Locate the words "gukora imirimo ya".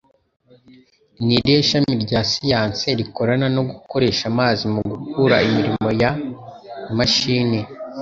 4.91-6.11